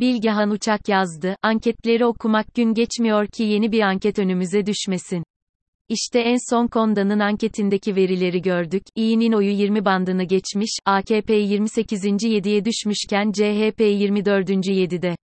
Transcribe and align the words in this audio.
Bilgehan 0.00 0.50
Uçak 0.50 0.88
yazdı, 0.88 1.36
anketleri 1.42 2.06
okumak 2.06 2.54
gün 2.54 2.74
geçmiyor 2.74 3.26
ki 3.26 3.42
yeni 3.42 3.72
bir 3.72 3.80
anket 3.80 4.18
önümüze 4.18 4.66
düşmesin. 4.66 5.24
İşte 5.88 6.20
en 6.20 6.50
son 6.50 6.66
Konda'nın 6.66 7.18
anketindeki 7.18 7.96
verileri 7.96 8.42
gördük. 8.42 8.82
İYİ'nin 8.96 9.32
oyu 9.32 9.50
20 9.50 9.84
bandını 9.84 10.24
geçmiş, 10.24 10.70
AKP 10.86 11.34
28. 11.34 12.04
7'ye 12.04 12.64
düşmüşken 12.64 13.32
CHP 13.32 13.80
24. 13.80 14.50
7'de. 14.50 15.16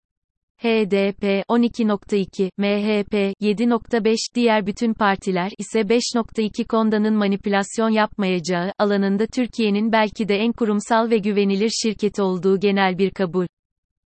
HDP 0.57 1.23
12.2, 1.49 2.49
MHP 2.57 3.13
7.5, 3.41 4.17
diğer 4.35 4.65
bütün 4.67 4.93
partiler 4.93 5.51
ise 5.57 5.79
5.2 5.79 6.67
Konda'nın 6.67 7.13
manipülasyon 7.13 7.89
yapmayacağı 7.89 8.71
alanında 8.79 9.25
Türkiye'nin 9.25 9.91
belki 9.91 10.27
de 10.27 10.35
en 10.35 10.51
kurumsal 10.51 11.09
ve 11.09 11.17
güvenilir 11.17 11.69
şirketi 11.69 12.21
olduğu 12.21 12.59
genel 12.59 12.97
bir 12.97 13.11
kabul. 13.11 13.45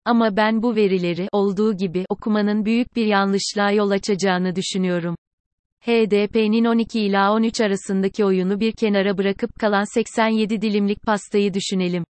Ama 0.04 0.36
ben 0.36 0.62
bu 0.62 0.76
verileri 0.76 1.28
olduğu 1.32 1.76
gibi 1.76 2.04
okumanın 2.08 2.64
büyük 2.64 2.96
bir 2.96 3.06
yanlışlığa 3.06 3.70
yol 3.70 3.90
açacağını 3.90 4.56
düşünüyorum. 4.56 5.16
HDP'nin 5.80 6.64
12 6.64 7.00
ila 7.00 7.32
13 7.32 7.60
arasındaki 7.60 8.24
oyunu 8.24 8.60
bir 8.60 8.72
kenara 8.72 9.18
bırakıp 9.18 9.50
kalan 9.60 9.94
87 9.94 10.60
dilimlik 10.62 11.02
pastayı 11.02 11.54
düşünelim. 11.54 12.04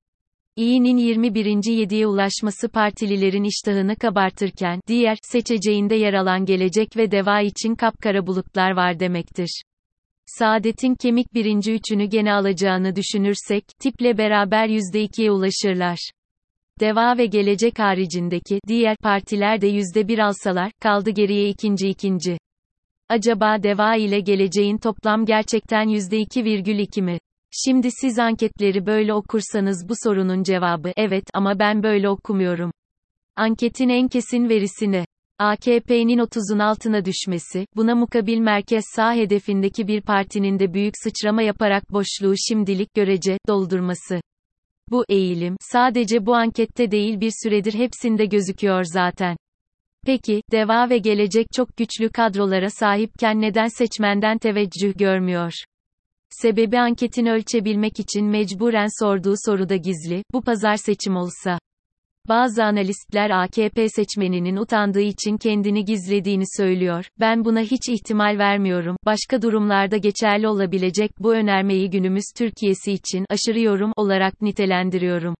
İYİ'nin 0.56 0.98
21. 0.98 1.46
7'ye 1.46 2.08
ulaşması 2.08 2.70
partililerin 2.70 3.44
iştahını 3.44 3.96
kabartırken, 3.96 4.82
diğer, 4.88 5.18
seçeceğinde 5.22 5.96
yer 5.96 6.14
alan 6.14 6.46
gelecek 6.46 6.98
ve 6.98 7.12
deva 7.12 7.42
için 7.42 7.76
kapkara 7.76 8.28
bulutlar 8.28 8.72
var 8.72 9.00
demektir. 9.00 9.62
Saadet'in 10.26 10.96
kemik 10.96 11.34
birinci 11.34 11.74
üçünü 11.74 12.06
gene 12.06 12.34
alacağını 12.34 12.96
düşünürsek, 12.96 13.64
tiple 13.80 14.18
beraber 14.18 14.68
%2'ye 14.68 15.32
ulaşırlar. 15.32 15.98
Deva 16.80 17.18
ve 17.18 17.26
gelecek 17.26 17.80
haricindeki, 17.80 18.60
diğer 18.68 18.98
partiler 18.98 19.62
de 19.62 19.68
%1 19.70 20.24
alsalar, 20.24 20.72
kaldı 20.82 21.10
geriye 21.10 21.50
ikinci 21.50 21.88
ikinci. 21.88 22.38
Acaba 23.10 23.64
deva 23.64 23.96
ile 23.96 24.20
geleceğin 24.20 24.78
toplam 24.78 25.26
gerçekten 25.26 25.88
%2,2 25.88 27.02
mi? 27.02 27.20
Şimdi 27.52 27.90
siz 28.02 28.20
anketleri 28.20 28.86
böyle 28.86 29.14
okursanız 29.14 29.90
bu 29.90 29.94
sorunun 30.04 30.44
cevabı 30.44 30.92
evet 30.98 31.24
ama 31.34 31.60
ben 31.60 31.84
böyle 31.84 32.10
okumuyorum. 32.10 32.72
Anketin 33.36 33.90
en 33.90 34.08
kesin 34.08 34.50
verisi 34.50 34.92
ne? 34.92 35.06
AKP'nin 35.40 36.18
30'un 36.18 36.60
altına 36.60 37.06
düşmesi, 37.06 37.66
buna 37.76 37.96
mukabil 37.96 38.38
merkez 38.38 38.84
sağ 38.96 39.14
hedefindeki 39.14 39.88
bir 39.88 40.02
partinin 40.02 40.60
de 40.60 40.74
büyük 40.74 40.94
sıçrama 41.04 41.42
yaparak 41.42 41.92
boşluğu 41.92 42.34
şimdilik 42.48 42.94
görece 42.94 43.38
doldurması. 43.48 44.22
Bu 44.92 45.06
eğilim 45.10 45.56
sadece 45.60 46.26
bu 46.26 46.36
ankette 46.36 46.92
değil 46.92 47.20
bir 47.20 47.32
süredir 47.44 47.74
hepsinde 47.74 48.26
gözüküyor 48.26 48.84
zaten. 48.84 49.38
Peki, 50.06 50.42
Deva 50.52 50.90
ve 50.90 50.98
Gelecek 50.98 51.48
çok 51.56 51.78
güçlü 51.78 52.10
kadrolara 52.10 52.70
sahipken 52.70 53.42
neden 53.42 53.68
seçmenden 53.68 54.38
teveccüh 54.38 54.98
görmüyor? 54.98 55.52
Sebebi 56.30 56.80
anketini 56.80 57.32
ölçebilmek 57.32 58.00
için 58.00 58.26
mecburen 58.26 59.04
sorduğu 59.04 59.34
soruda 59.46 59.76
gizli, 59.76 60.24
bu 60.34 60.42
pazar 60.42 60.78
seçim 60.78 61.16
olsa. 61.16 61.60
Bazı 62.30 62.64
analistler 62.64 63.30
AKP 63.30 63.90
seçmeninin 63.90 64.56
utandığı 64.56 65.02
için 65.02 65.38
kendini 65.38 65.86
gizlediğini 65.86 66.44
söylüyor. 66.58 67.06
Ben 67.20 67.46
buna 67.46 67.60
hiç 67.62 67.90
ihtimal 67.90 68.38
vermiyorum. 68.38 68.96
Başka 69.06 69.42
durumlarda 69.42 69.98
geçerli 69.98 70.48
olabilecek 70.48 71.12
bu 71.20 71.34
önermeyi 71.34 71.90
günümüz 71.90 72.26
Türkiye'si 72.38 72.92
için 72.92 73.26
aşırı 73.30 73.60
yorum 73.60 73.94
olarak 73.96 74.42
nitelendiriyorum. 74.42 75.36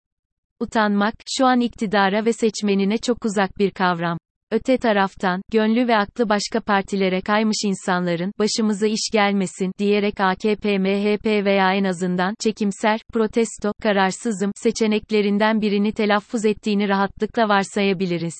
Utanmak, 0.60 1.14
şu 1.38 1.46
an 1.46 1.60
iktidara 1.60 2.26
ve 2.26 2.34
seçmenine 2.34 2.98
çok 2.98 3.26
uzak 3.26 3.58
bir 3.58 3.72
kavram. 3.72 4.18
Öte 4.52 4.78
taraftan, 4.78 5.42
gönlü 5.52 5.88
ve 5.88 5.98
aklı 5.98 6.30
başka 6.30 6.62
partilere 6.62 7.22
kaymış 7.22 7.58
insanların, 7.66 8.32
başımıza 8.40 8.88
iş 8.88 9.10
gelmesin, 9.14 9.72
diyerek 9.78 10.20
AKP, 10.20 10.78
MHP 10.78 11.26
veya 11.26 11.74
en 11.74 11.84
azından, 11.84 12.36
çekimser, 12.44 13.00
protesto, 13.14 13.74
kararsızım, 13.82 14.52
seçeneklerinden 14.56 15.62
birini 15.62 15.94
telaffuz 15.94 16.46
ettiğini 16.46 16.90
rahatlıkla 16.90 17.50
varsayabiliriz. 17.50 18.36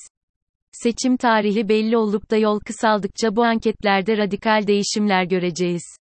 Seçim 0.72 1.16
tarihi 1.16 1.68
belli 1.68 1.96
olup 1.96 2.30
da 2.30 2.36
yol 2.36 2.60
kısaldıkça 2.60 3.36
bu 3.36 3.44
anketlerde 3.44 4.16
radikal 4.16 4.66
değişimler 4.66 5.24
göreceğiz. 5.24 5.96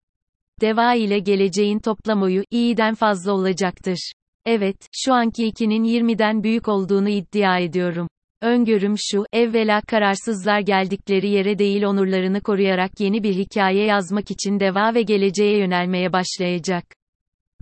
Deva 0.60 0.94
ile 0.94 1.19
geleceğin 1.19 1.78
toplam 1.78 2.22
oyu, 2.22 2.43
iyiden 2.50 2.94
fazla 2.94 3.32
olacaktır. 3.32 4.12
Evet, 4.47 4.76
şu 4.93 5.12
anki 5.12 5.43
2'nin 5.43 5.84
20'den 5.84 6.43
büyük 6.43 6.69
olduğunu 6.69 7.09
iddia 7.09 7.59
ediyorum. 7.59 8.09
Öngörüm 8.44 8.94
şu, 8.99 9.25
evvela 9.32 9.81
kararsızlar 9.81 10.60
geldikleri 10.60 11.28
yere 11.28 11.59
değil 11.59 11.82
onurlarını 11.82 12.41
koruyarak 12.41 13.00
yeni 13.00 13.22
bir 13.22 13.34
hikaye 13.34 13.84
yazmak 13.84 14.31
için 14.31 14.60
deva 14.60 14.94
ve 14.94 15.03
geleceğe 15.03 15.59
yönelmeye 15.59 16.12
başlayacak. 16.12 16.84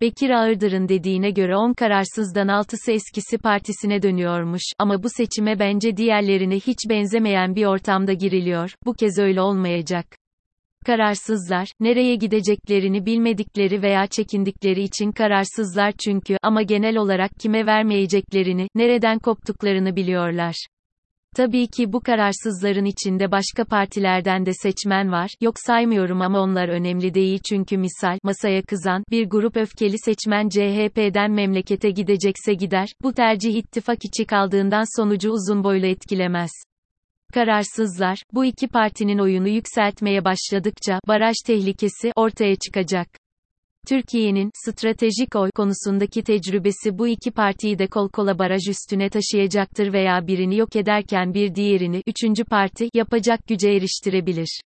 Bekir 0.01 0.31
Ağırdır'ın 0.31 0.89
dediğine 0.89 1.31
göre 1.31 1.57
10 1.57 1.73
kararsızdan 1.73 2.49
6'sı 2.49 2.93
eskisi 2.93 3.39
partisine 3.39 4.03
dönüyormuş 4.03 4.63
ama 4.79 5.03
bu 5.03 5.09
seçime 5.09 5.59
bence 5.59 5.97
diğerlerine 5.97 6.57
hiç 6.57 6.79
benzemeyen 6.89 7.57
bir 7.57 7.65
ortamda 7.65 8.13
giriliyor, 8.13 8.75
bu 8.87 8.95
kez 8.95 9.19
öyle 9.19 9.41
olmayacak. 9.41 10.07
Kararsızlar, 10.87 11.69
nereye 11.81 12.15
gideceklerini 12.15 13.07
bilmedikleri 13.07 13.83
veya 13.83 14.07
çekindikleri 14.07 14.83
için 14.83 15.13
kararsızlar 15.13 15.93
çünkü 16.05 16.37
ama 16.43 16.63
genel 16.63 16.97
olarak 16.97 17.31
kime 17.41 17.67
vermeyeceklerini, 17.67 18.69
nereden 18.75 19.19
koptuklarını 19.19 19.97
biliyorlar. 19.97 20.55
Tabii 21.37 21.67
ki 21.67 21.93
bu 21.93 22.01
kararsızların 22.01 22.85
içinde 22.85 23.31
başka 23.31 23.65
partilerden 23.65 24.47
de 24.47 24.53
seçmen 24.53 25.13
var, 25.13 25.31
yok 25.41 25.55
saymıyorum 25.67 26.23
ama 26.23 26.41
onlar 26.41 26.69
önemli 26.69 27.15
değil 27.15 27.41
çünkü 27.49 27.77
misal, 27.79 28.19
masaya 28.23 28.63
kızan, 28.63 29.05
bir 29.11 29.27
grup 29.27 29.57
öfkeli 29.57 29.99
seçmen 29.99 30.49
CHP'den 30.49 31.31
memlekete 31.31 31.91
gidecekse 31.91 32.55
gider, 32.55 32.89
bu 33.03 33.13
tercih 33.13 33.55
ittifak 33.55 34.05
içi 34.05 34.25
kaldığından 34.25 35.01
sonucu 35.01 35.31
uzun 35.31 35.65
boylu 35.65 35.87
etkilemez. 35.87 36.51
Kararsızlar, 37.35 38.23
bu 38.33 38.45
iki 38.45 38.69
partinin 38.69 39.19
oyunu 39.19 39.49
yükseltmeye 39.49 40.25
başladıkça, 40.25 41.01
baraj 41.09 41.35
tehlikesi, 41.47 42.13
ortaya 42.17 42.57
çıkacak. 42.57 43.22
Türkiye'nin, 43.93 44.51
stratejik 44.67 45.37
oy 45.37 45.51
konusundaki 45.51 46.23
tecrübesi 46.23 46.99
bu 46.99 47.09
iki 47.09 47.31
partiyi 47.31 47.79
de 47.79 47.87
kol 47.87 48.09
kola 48.09 48.39
baraj 48.39 48.69
üstüne 48.69 49.11
taşıyacaktır 49.11 49.93
veya 49.93 50.27
birini 50.27 50.57
yok 50.57 50.77
ederken 50.77 51.35
bir 51.35 51.55
diğerini, 51.55 52.03
üçüncü 52.07 52.45
parti, 52.45 52.89
yapacak 52.95 53.47
güce 53.47 53.71
eriştirebilir. 53.71 54.61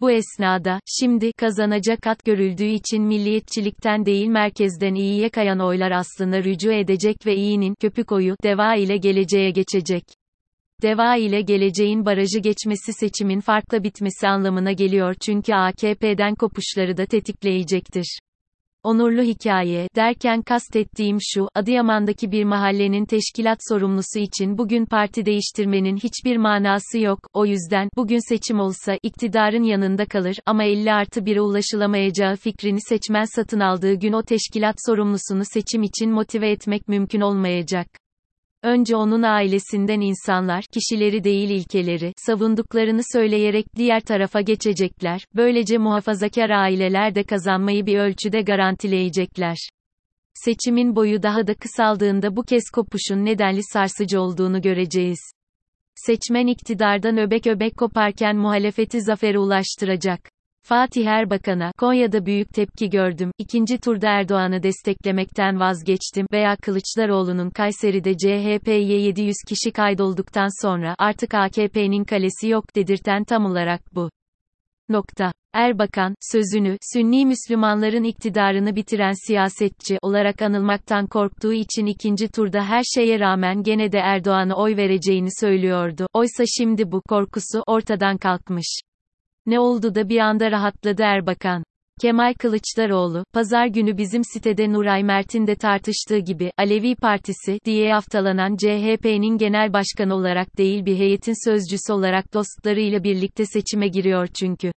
Bu 0.00 0.10
esnada, 0.10 0.80
şimdi, 0.86 1.32
kazanacak 1.32 2.06
at 2.06 2.24
görüldüğü 2.24 2.64
için 2.64 3.02
milliyetçilikten 3.02 4.06
değil 4.06 4.26
merkezden 4.26 4.94
iyiye 4.94 5.28
kayan 5.28 5.60
oylar 5.60 5.90
aslında 5.90 6.44
rücu 6.44 6.72
edecek 6.72 7.16
ve 7.26 7.36
iyinin, 7.36 7.74
köpük 7.80 8.12
oyu, 8.12 8.36
deva 8.42 8.74
ile 8.74 8.96
geleceğe 8.96 9.50
geçecek. 9.50 10.04
Deva 10.82 11.16
ile 11.16 11.42
geleceğin 11.42 12.04
barajı 12.04 12.38
geçmesi 12.38 12.92
seçimin 12.92 13.40
farkla 13.40 13.84
bitmesi 13.84 14.28
anlamına 14.28 14.72
geliyor 14.72 15.14
çünkü 15.20 15.54
AKP'den 15.54 16.34
kopuşları 16.34 16.96
da 16.96 17.06
tetikleyecektir. 17.06 18.18
Onurlu 18.84 19.22
hikaye, 19.22 19.88
derken 19.96 20.42
kastettiğim 20.42 21.18
şu, 21.20 21.48
Adıyaman'daki 21.54 22.32
bir 22.32 22.44
mahallenin 22.44 23.04
teşkilat 23.04 23.58
sorumlusu 23.68 24.18
için 24.18 24.58
bugün 24.58 24.86
parti 24.86 25.26
değiştirmenin 25.26 25.96
hiçbir 25.96 26.36
manası 26.36 26.98
yok, 26.98 27.18
o 27.32 27.46
yüzden, 27.46 27.88
bugün 27.96 28.28
seçim 28.28 28.60
olsa, 28.60 28.98
iktidarın 29.02 29.62
yanında 29.62 30.06
kalır, 30.06 30.36
ama 30.46 30.64
50 30.64 30.92
artı 30.92 31.20
1'e 31.20 31.40
ulaşılamayacağı 31.40 32.36
fikrini 32.36 32.80
seçmen 32.88 33.24
satın 33.36 33.60
aldığı 33.60 33.94
gün 33.94 34.12
o 34.12 34.22
teşkilat 34.22 34.76
sorumlusunu 34.86 35.42
seçim 35.44 35.82
için 35.82 36.10
motive 36.10 36.50
etmek 36.50 36.88
mümkün 36.88 37.20
olmayacak. 37.20 38.01
Önce 38.62 38.96
onun 38.96 39.22
ailesinden 39.22 40.00
insanlar, 40.00 40.64
kişileri 40.72 41.24
değil 41.24 41.50
ilkeleri, 41.50 42.12
savunduklarını 42.16 43.00
söyleyerek 43.12 43.66
diğer 43.76 44.00
tarafa 44.00 44.40
geçecekler, 44.40 45.24
böylece 45.34 45.78
muhafazakar 45.78 46.50
aileler 46.50 47.14
de 47.14 47.22
kazanmayı 47.22 47.86
bir 47.86 47.98
ölçüde 47.98 48.42
garantileyecekler. 48.42 49.56
Seçimin 50.34 50.96
boyu 50.96 51.22
daha 51.22 51.46
da 51.46 51.54
kısaldığında 51.54 52.36
bu 52.36 52.42
kez 52.42 52.64
kopuşun 52.74 53.24
nedenli 53.24 53.60
sarsıcı 53.62 54.20
olduğunu 54.20 54.62
göreceğiz. 54.62 55.20
Seçmen 55.94 56.46
iktidardan 56.46 57.18
öbek 57.18 57.46
öbek 57.46 57.76
koparken 57.76 58.36
muhalefeti 58.36 59.02
zafere 59.02 59.38
ulaştıracak. 59.38 60.31
Fatih 60.64 61.06
Erbakan'a, 61.06 61.72
Konya'da 61.78 62.26
büyük 62.26 62.54
tepki 62.54 62.90
gördüm, 62.90 63.30
ikinci 63.38 63.78
turda 63.78 64.08
Erdoğan'ı 64.08 64.62
desteklemekten 64.62 65.60
vazgeçtim 65.60 66.26
veya 66.32 66.56
Kılıçdaroğlu'nun 66.56 67.50
Kayseri'de 67.50 68.16
CHP'ye 68.16 69.00
700 69.00 69.36
kişi 69.48 69.72
kaydolduktan 69.72 70.62
sonra 70.62 70.94
artık 70.98 71.34
AKP'nin 71.34 72.04
kalesi 72.04 72.48
yok 72.48 72.76
dedirten 72.76 73.24
tam 73.24 73.46
olarak 73.46 73.94
bu. 73.94 74.10
Nokta. 74.88 75.32
Erbakan, 75.52 76.14
sözünü, 76.32 76.76
Sünni 76.92 77.26
Müslümanların 77.26 78.04
iktidarını 78.04 78.76
bitiren 78.76 79.26
siyasetçi 79.26 79.98
olarak 80.02 80.42
anılmaktan 80.42 81.06
korktuğu 81.06 81.52
için 81.52 81.86
ikinci 81.86 82.28
turda 82.28 82.64
her 82.64 82.82
şeye 82.94 83.20
rağmen 83.20 83.62
gene 83.62 83.92
de 83.92 83.98
Erdoğan'a 83.98 84.54
oy 84.54 84.76
vereceğini 84.76 85.28
söylüyordu. 85.40 86.06
Oysa 86.14 86.44
şimdi 86.58 86.92
bu 86.92 87.00
korkusu 87.00 87.62
ortadan 87.66 88.18
kalkmış. 88.18 88.80
Ne 89.46 89.60
oldu 89.60 89.94
da 89.94 90.08
bir 90.08 90.18
anda 90.18 90.50
rahatladı 90.50 91.02
Erbakan? 91.02 91.64
Kemal 92.00 92.34
Kılıçdaroğlu, 92.34 93.24
pazar 93.32 93.66
günü 93.66 93.96
bizim 93.96 94.24
sitede 94.24 94.72
Nuray 94.72 95.02
Mert'in 95.02 95.46
de 95.46 95.54
tartıştığı 95.54 96.18
gibi, 96.18 96.50
Alevi 96.58 96.94
Partisi, 96.94 97.58
diye 97.64 97.92
haftalanan 97.92 98.56
CHP'nin 98.56 99.38
genel 99.38 99.72
başkanı 99.72 100.14
olarak 100.14 100.58
değil 100.58 100.86
bir 100.86 100.96
heyetin 100.96 101.50
sözcüsü 101.50 101.92
olarak 101.92 102.34
dostlarıyla 102.34 103.04
birlikte 103.04 103.46
seçime 103.46 103.88
giriyor 103.88 104.26
çünkü. 104.26 104.72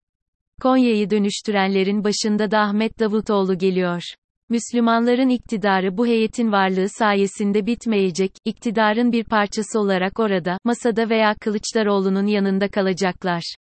Konya'yı 0.61 1.09
dönüştürenlerin 1.09 2.03
başında 2.03 2.51
da 2.51 2.59
Ahmet 2.59 2.99
Davutoğlu 2.99 3.57
geliyor. 3.57 4.01
Müslümanların 4.49 5.29
iktidarı 5.29 5.97
bu 5.97 6.07
heyetin 6.07 6.51
varlığı 6.51 6.89
sayesinde 6.89 7.65
bitmeyecek, 7.65 8.31
iktidarın 8.45 9.11
bir 9.11 9.23
parçası 9.23 9.79
olarak 9.79 10.19
orada, 10.19 10.57
masada 10.63 11.09
veya 11.09 11.35
Kılıçdaroğlu'nun 11.41 12.27
yanında 12.27 12.67
kalacaklar. 12.67 13.55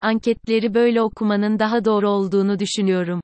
Anketleri 0.00 0.74
böyle 0.74 1.02
okumanın 1.02 1.58
daha 1.58 1.84
doğru 1.84 2.08
olduğunu 2.08 2.58
düşünüyorum. 2.58 3.20